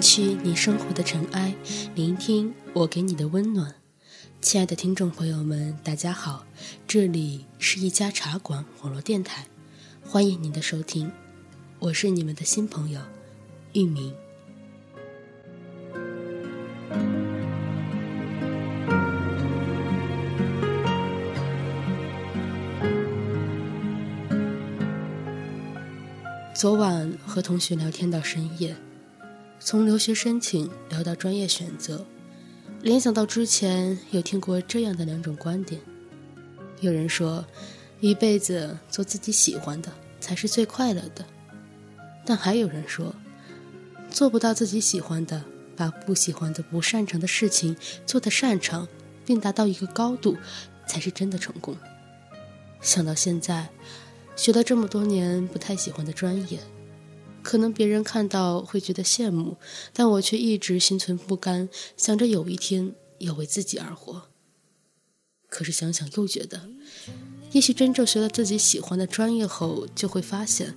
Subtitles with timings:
[0.00, 1.54] 去你生活的尘埃，
[1.94, 3.74] 聆听我给你的温暖。
[4.40, 6.46] 亲爱的听众朋友们，大家好，
[6.86, 9.46] 这里是一家茶馆网络电台，
[10.02, 11.12] 欢迎您的收听，
[11.78, 13.00] 我是你们的新朋友
[13.74, 14.14] 玉明。
[26.54, 28.76] 昨晚和同学聊天到深夜，
[29.62, 32.04] 从留学申请聊到专业选择，
[32.80, 35.78] 联想到之前有听过这样的两种观点：
[36.80, 37.44] 有人说，
[38.00, 41.22] 一辈子做自己喜欢的才是最快乐的；
[42.24, 43.14] 但还有人说，
[44.10, 45.44] 做不到自己喜欢的，
[45.76, 48.88] 把不喜欢的、不擅长的事情做得擅长，
[49.26, 50.38] 并达到一个高度，
[50.88, 51.76] 才是真的成功。
[52.80, 53.68] 想到现在。
[54.36, 56.58] 学了这么多年不太喜欢的专业，
[57.42, 59.56] 可能别人看到会觉得羡慕，
[59.92, 64.28] 但我却一直心存不甘，想着有一天要为自己而活。
[65.48, 66.68] 可是想想又觉得，
[67.52, 70.74] 也许真正学了自己喜欢的专业后，就会发现，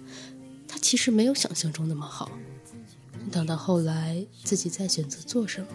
[0.67, 2.31] 它其实没有想象中那么好。
[3.31, 5.67] 等到后来自己再选择做什么，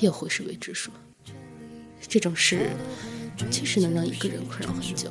[0.00, 0.90] 又会是未知数。
[2.06, 2.70] 这种事，
[3.50, 5.10] 确实能让一个人困扰很久。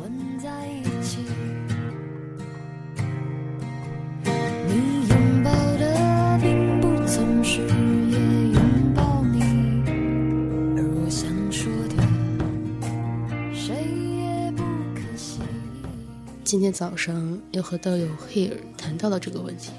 [16.53, 19.71] 今天早上又和道友 Here 谈到了这个问题。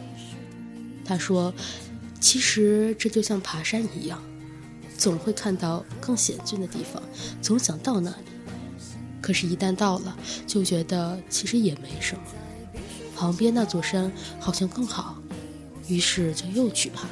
[1.05, 1.55] 他说
[2.19, 4.21] ：“其实这就像爬山一样，
[4.99, 7.01] 总会看到更险峻的地方，
[7.41, 8.17] 总想到那里。
[9.23, 10.19] 可是，一旦到了，
[10.49, 12.23] 就觉得其实也没什么，
[13.15, 14.11] 旁边那座山
[14.41, 15.23] 好像更好，
[15.87, 17.07] 于是就又去爬。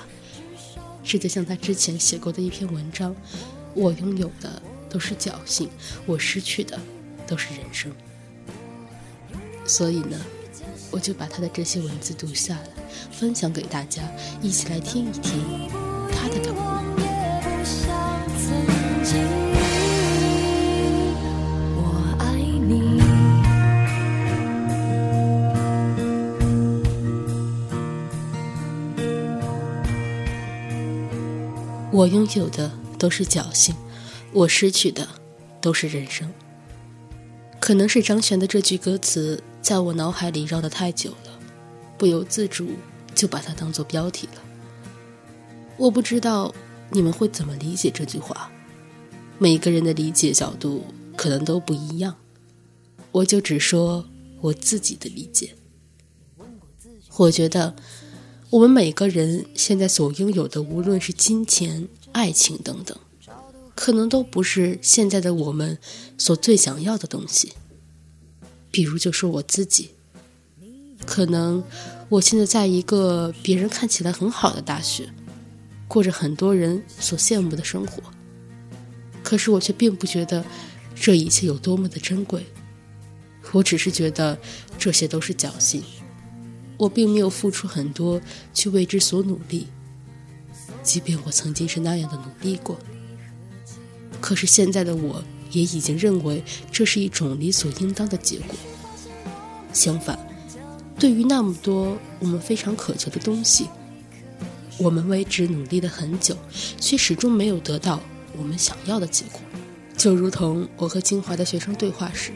[1.05, 3.15] 这就像他之前写过的一篇文章：
[3.75, 5.71] 我拥有的都是侥幸，
[6.05, 6.77] 我失去的
[7.29, 7.93] 都是人生。”
[9.65, 10.19] 所以呢，
[10.91, 12.69] 我就把他的这些文字读下来，
[13.11, 14.03] 分享给大家，
[14.43, 15.69] 一起来听一听
[16.11, 16.59] 他的感悟。
[21.79, 23.01] 我爱你，
[31.91, 33.75] 我拥有的都是侥幸，
[34.33, 35.09] 我失去的
[35.61, 36.31] 都是人生。
[37.59, 39.43] 可能是张悬的这句歌词。
[39.63, 41.39] 在我脑海里绕得太久了，
[41.97, 42.71] 不由自主
[43.15, 44.43] 就把它当做标题了。
[45.77, 46.53] 我不知道
[46.91, 48.51] 你们会怎么理解这句话，
[49.39, 50.85] 每个人的理解角度
[51.17, 52.17] 可能都不一样。
[53.13, 54.05] 我就只说
[54.41, 55.55] 我自己的理解。
[57.17, 57.77] 我觉得
[58.51, 62.99] 我们每个人现在所拥有的，无论是金钱、爱情等等，
[63.77, 65.79] 可能都不是现在的我们
[66.19, 67.53] 所最想要的东西。
[68.73, 69.91] 比如，就说我自己，
[71.07, 71.63] 可能
[72.09, 75.09] 我现在在一个别人看起来很好的大学，
[75.87, 78.03] 过着很多人所羡慕的生活，
[79.23, 80.43] 可是我却并不觉得
[80.95, 82.47] 这一切有多么的珍贵。
[83.53, 84.39] 我只是觉得
[84.79, 85.83] 这些都是侥幸，
[86.79, 88.19] 我并没有付出很多
[88.55, 89.67] 去为之所努力，
[90.83, 92.79] 即便我曾经是那样的努力过，
[94.19, 95.23] 可是现在的我。
[95.53, 98.57] 也已经认为这是一种理所应当的结果。
[99.73, 100.19] 相反，
[100.99, 103.69] 对于那么多我们非常渴求的东西，
[104.79, 106.37] 我们为之努力了很久，
[106.79, 108.01] 却始终没有得到
[108.37, 109.41] 我们想要的结果。
[109.97, 112.33] 就如同我和清华的学生对话时，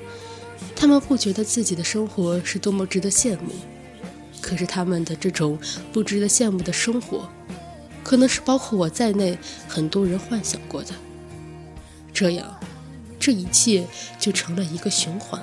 [0.75, 3.52] 他们不觉得自己的生活是多么值得羡慕，
[4.41, 5.58] 可是他们的这种
[5.93, 7.29] 不值得羡慕的生活，
[8.02, 9.37] 可能是包括我在内
[9.69, 10.91] 很多人幻想过的。
[12.14, 12.56] 这样。
[13.26, 13.84] 这一切
[14.20, 15.43] 就成了一个循环，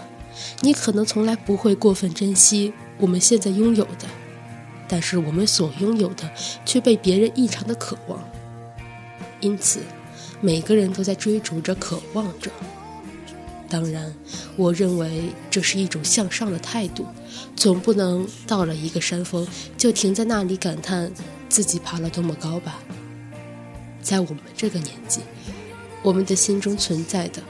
[0.61, 4.07] 你可能从来不会过分珍惜我们现在拥有的，
[4.87, 6.31] 但是我们所拥有的
[6.63, 8.23] 却被别人异常的渴望，
[9.41, 9.81] 因此
[10.39, 12.49] 每个人都在追逐着、渴望着。
[13.67, 14.15] 当然，
[14.55, 17.05] 我认为这是一种向上的态度，
[17.53, 19.45] 总不能到了一个山峰
[19.77, 21.11] 就停在那里感叹
[21.49, 22.79] 自己爬了多么高吧。
[24.01, 25.19] 在我们这个年纪，
[26.01, 27.43] 我们的心中存在的。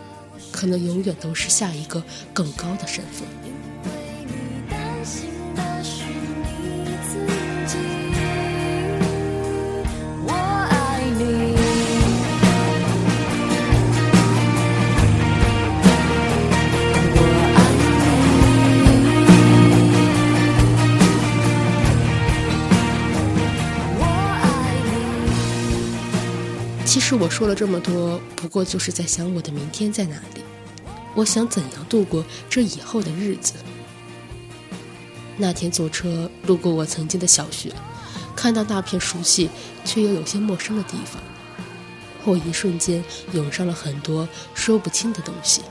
[0.53, 3.27] 可能永远都是下一个更高的身份。
[10.25, 11.27] 我爱你，我
[17.57, 17.59] 爱
[17.89, 17.91] 你，
[23.99, 24.01] 我
[24.43, 24.45] 爱
[24.85, 24.87] 你。
[26.85, 30.42] 其实我说了这么多，不过就是在想我的明天在哪里。
[31.15, 33.53] 我想怎样度过这以后的日子。
[35.37, 37.73] 那天坐车路过我曾经的小学，
[38.35, 39.49] 看到那片熟悉
[39.83, 41.21] 却又有些陌生的地方，
[42.23, 45.61] 我一瞬间涌上了很多说不清的东西。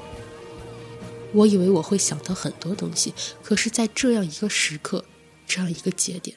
[1.32, 5.04] 我以为我会想到很多东西，可是，在这样一个时刻，
[5.46, 6.36] 这样一个节点，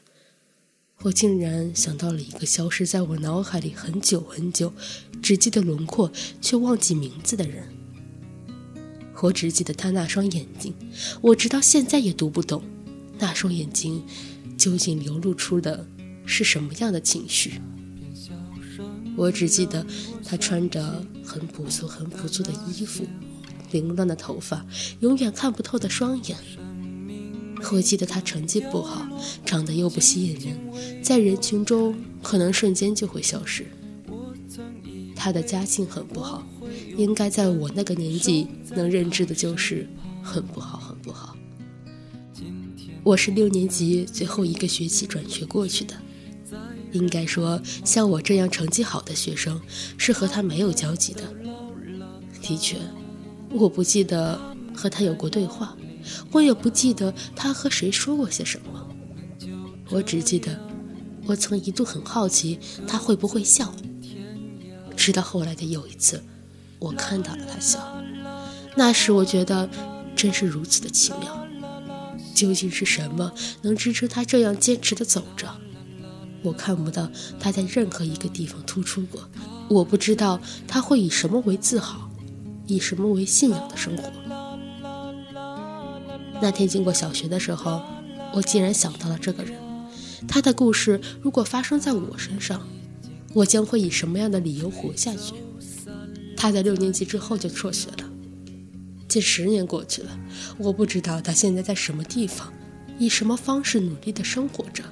[1.02, 4.72] 我竟然想到了一个消失在我脑海里很久很久，
[5.22, 7.85] 只记得轮廓却忘记名字的人。
[9.22, 10.74] 我只记得他那双眼睛，
[11.22, 12.64] 我直到现在也读不懂。
[13.18, 14.04] 那双眼睛
[14.58, 15.88] 究竟流露出的
[16.26, 17.62] 是什么样的情绪？
[19.16, 19.86] 我只记得
[20.26, 23.06] 他穿着很朴素、很朴素的衣服，
[23.72, 24.66] 凌乱的头发，
[25.00, 26.38] 永远看不透的双眼。
[27.72, 29.08] 我记得他成绩不好，
[29.46, 33.66] 长得又不吸引人，在人群中可能瞬间就会消失。
[35.16, 36.46] 他的家境很不好，
[36.98, 39.88] 应该在我那个年纪能认知的就是
[40.24, 41.36] 很不好，很不好。
[43.04, 45.96] 我是六年级最后一个学期转学过去的，
[46.92, 49.62] 应该说，像我这样成绩好的学生
[49.98, 51.22] 是和他没有交集的。
[52.42, 52.78] 的确，
[53.52, 54.40] 我不记得
[54.74, 55.76] 和他有过对话，
[56.32, 58.88] 我也不记得他和谁说过些什么。
[59.90, 60.60] 我只记得，
[61.26, 62.58] 我曾一度很好奇
[62.88, 63.74] 他会不会笑。
[64.96, 66.24] 直到后来的有一次，
[66.86, 67.80] 我看到了他笑，
[68.76, 69.68] 那时我觉得
[70.16, 71.44] 真是如此的奇妙。
[72.36, 73.34] 究竟是什么
[73.64, 75.50] 能支撑他这样坚持的走着？
[76.44, 77.10] 我看不到
[77.40, 79.28] 他在任何一个地方突出过。
[79.68, 82.08] 我不知道他会以什么为自豪，
[82.68, 84.04] 以什么为信仰的生活。
[86.40, 87.82] 那天经过小学的时候，
[88.32, 89.58] 我竟然想到了这个人。
[90.28, 92.68] 他的故事如果发生在我身上，
[93.34, 95.34] 我将会以什么样的理由活下去？
[96.46, 98.08] 他在六年级之后就辍学了。
[99.08, 100.20] 近十年过去了，
[100.60, 102.54] 我不知道他现在在什么地方，
[103.00, 104.84] 以什么方式努力的生活着。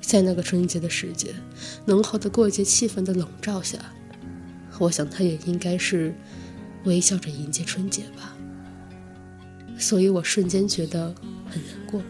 [0.00, 1.34] 在那个春节的时节，
[1.84, 3.78] 浓厚的过节气氛的笼罩下，
[4.78, 6.14] 我想他也应该是
[6.84, 8.36] 微笑着迎接春节吧。
[9.76, 11.12] 所以我瞬间觉得
[11.50, 12.00] 很难过。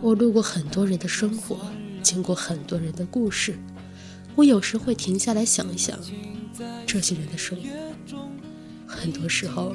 [0.00, 1.70] 我路过很多人的生活，
[2.02, 3.58] 经过很多人的故事，
[4.36, 5.98] 我有时会停下来想一想
[6.86, 7.68] 这些人的生活。
[8.86, 9.74] 很多时候，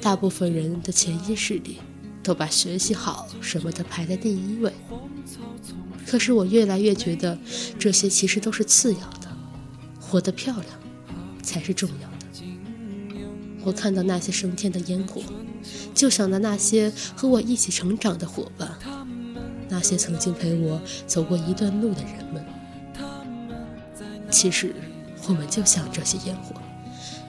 [0.00, 1.78] 大部分人的潜意识里
[2.22, 4.72] 都把学习好什么的排在第一位。
[6.06, 7.38] 可是我越来越觉得，
[7.78, 9.28] 这些其实都是次要的，
[10.00, 10.66] 活得漂亮
[11.42, 12.46] 才是重要的。
[13.62, 15.22] 我看到那些升天的烟火，
[15.94, 18.70] 就想到那些和我一起成长的伙伴，
[19.68, 22.44] 那些曾经陪我走过一段路的人们。
[24.34, 24.74] 其实，
[25.28, 26.56] 我们就像这些烟火。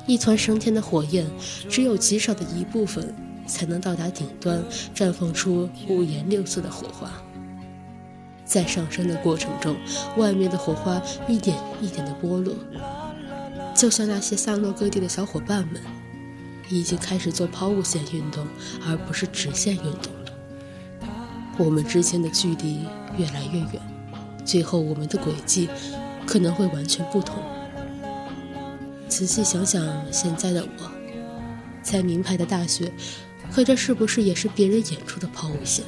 [0.07, 1.27] 一团升天的火焰，
[1.69, 3.13] 只有极少的一部分
[3.45, 4.63] 才能到达顶端，
[4.95, 7.11] 绽放出五颜六色的火花。
[8.43, 9.75] 在上升的过程中，
[10.17, 12.55] 外面的火花一点一点的剥落，
[13.75, 15.79] 就像那些散落各地的小伙伴们，
[16.69, 18.47] 已经开始做抛物线运动，
[18.87, 20.31] 而不是直线运动了。
[21.57, 22.85] 我们之间的距离
[23.15, 23.81] 越来越远，
[24.43, 25.69] 最后我们的轨迹
[26.25, 27.43] 可能会完全不同。
[29.07, 30.91] 仔细想想，现在的我，
[31.81, 32.91] 在名牌的大学，
[33.51, 35.85] 可这是不是也是别人演出的抛物线？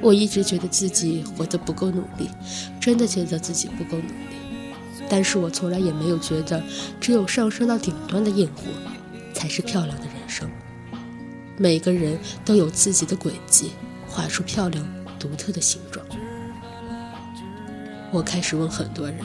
[0.00, 2.28] 我一直觉得自己活得不够努力，
[2.80, 4.36] 真的觉得自己不够努力。
[5.08, 6.62] 但是我从来也没有觉得，
[7.00, 8.62] 只有上升到顶端的焰火，
[9.34, 10.50] 才是漂亮的人生。
[11.56, 13.72] 每个人都有自己的轨迹，
[14.08, 14.84] 画出漂亮
[15.18, 16.04] 独特的形状。
[18.12, 19.18] 我开始问很多人，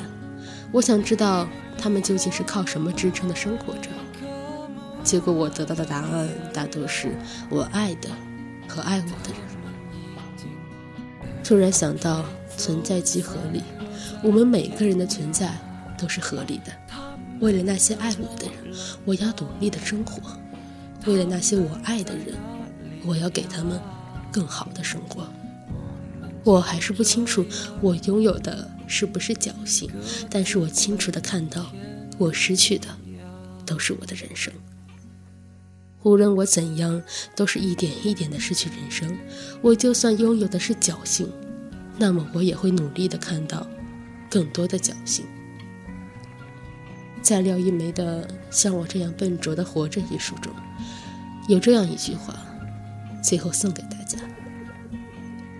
[0.71, 1.47] 我想知道。
[1.79, 3.91] 他们究竟是靠什么支撑的生活着？
[5.03, 7.15] 结果我得到的答案大多是
[7.51, 8.09] 我爱的
[8.67, 9.39] 和爱我的人。
[11.43, 12.25] 突然想到，
[12.57, 13.61] 存在即合理，
[14.23, 15.55] 我们每个人的存在
[15.99, 16.73] 都是合理的。
[17.39, 18.73] 为了那些爱我的人，
[19.05, 20.19] 我要努力的生活；
[21.05, 22.35] 为了那些我爱的人，
[23.05, 23.79] 我要给他们
[24.31, 25.27] 更好的生活。
[26.47, 27.45] 我还是不清楚
[27.81, 29.89] 我拥有的是不是侥幸，
[30.29, 31.69] 但是我清楚的看到，
[32.17, 32.87] 我失去的
[33.65, 34.53] 都是我的人生。
[36.03, 37.03] 无论我怎样，
[37.35, 39.13] 都是一点一点的失去人生。
[39.61, 41.29] 我就算拥有的是侥幸，
[41.97, 43.67] 那么我也会努力的看到
[44.29, 45.25] 更多的侥幸。
[47.21, 50.53] 在廖一梅的《像我这样笨拙的活着》一书中，
[51.49, 52.33] 有这样一句话，
[53.21, 53.96] 最后送给大。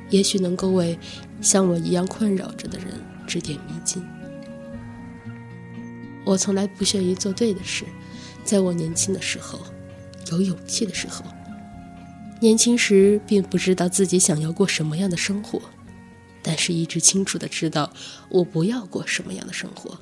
[0.10, 0.98] 也许能够为
[1.42, 2.88] 像我一样困扰着的人
[3.26, 4.04] 指点迷津。
[6.26, 7.86] 我从来不屑于做对的事。
[8.44, 9.60] 在我年轻的时候，
[10.32, 11.26] 有勇气的时候，
[12.40, 15.62] 年轻时并不知道自己想要过什么样的生活，
[16.42, 17.92] 但是一直清楚的知道
[18.30, 20.00] 我不要过什么样的生活。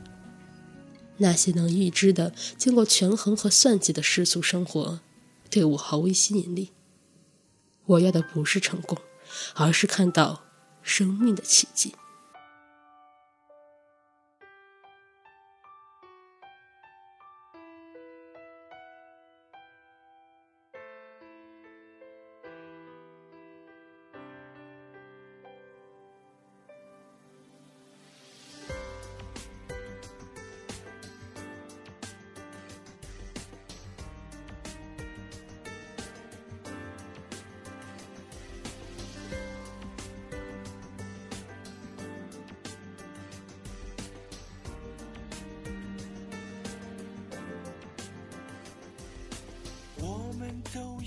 [1.18, 5.00] 那些能预知的、经过权衡和算计的世俗生活，
[5.50, 6.72] 对我毫无吸引力。
[7.86, 8.98] 我要的不是成功，
[9.56, 10.44] 而是看到
[10.82, 11.96] 生命的奇迹。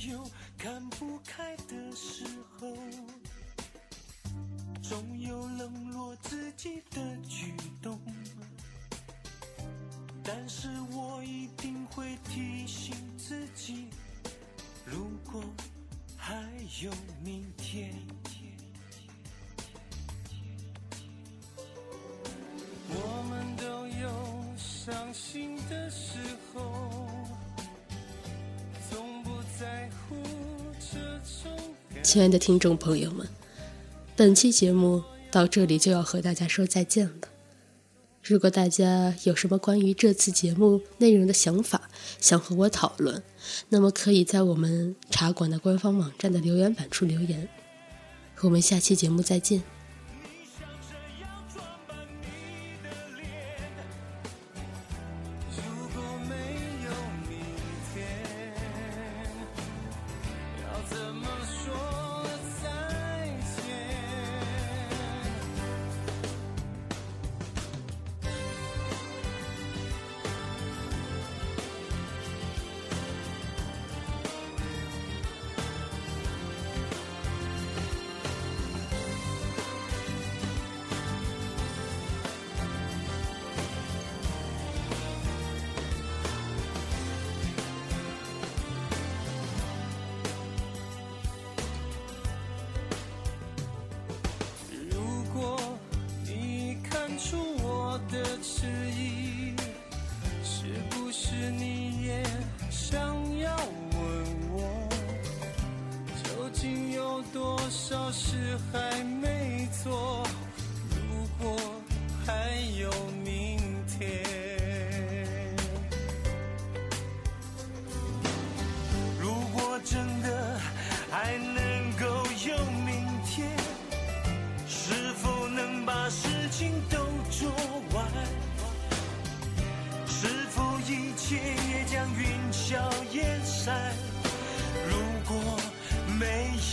[0.07, 0.25] 有
[0.57, 2.25] 看不开的时
[2.57, 2.69] 候，
[4.81, 7.53] 总有冷落自己的举
[7.83, 7.99] 动，
[10.23, 13.89] 但是我一定会提醒自己，
[14.87, 15.43] 如果
[16.17, 16.35] 还
[16.81, 16.93] 有
[17.25, 17.93] 明天，
[32.03, 33.27] 亲爱的听众朋友们，
[34.17, 37.29] 本期节目到这里就要和大家说再见了。
[38.23, 41.91] 如果大家有什么关于这次节目内容的想法，
[42.21, 43.23] 想和我讨论，
[43.69, 47.49] 那么可以在我们茶馆的官方网站的留言板处留言。
[48.41, 49.63] 我们下期节目再见。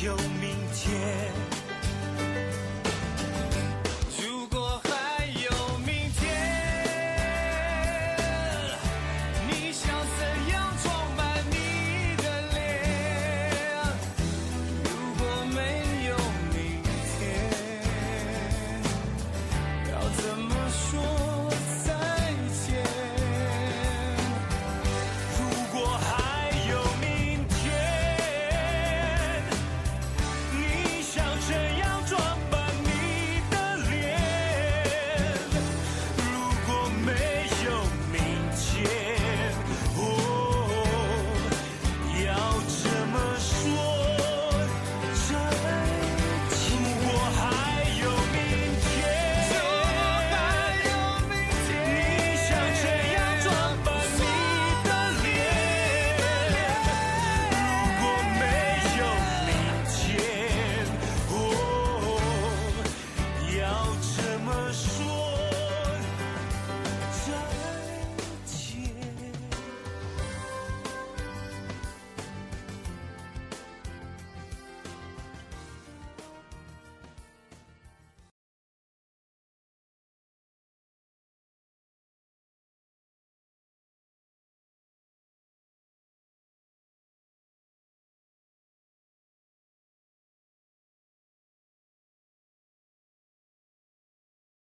[0.04, 1.25] 有明天。